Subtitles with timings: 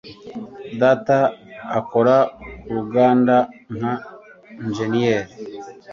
[0.81, 1.17] Data
[1.79, 2.15] akora
[2.61, 3.35] ku ruganda
[3.75, 3.93] nka
[4.63, 5.31] injeniyeri.